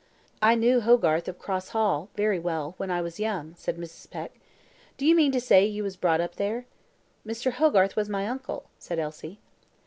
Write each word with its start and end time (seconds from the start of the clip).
"I 0.41 0.55
knew 0.55 0.81
Hogarth 0.81 1.27
of 1.27 1.37
Cross 1.37 1.69
Hall, 1.77 2.09
very 2.15 2.39
well, 2.39 2.73
when 2.77 2.89
I 2.89 3.03
was 3.03 3.19
young," 3.19 3.53
said 3.55 3.77
Mrs. 3.77 4.09
Peck. 4.09 4.39
"Do 4.97 5.05
you 5.05 5.13
mean 5.13 5.31
to 5.31 5.39
say 5.39 5.63
you 5.63 5.83
was 5.83 5.95
brought 5.95 6.21
up 6.21 6.37
there?" 6.37 6.65
"Mr. 7.23 7.51
Hogarth 7.51 7.95
was 7.95 8.09
my 8.09 8.25
uncle," 8.27 8.63
said 8.79 8.97
Elsie. 8.97 9.37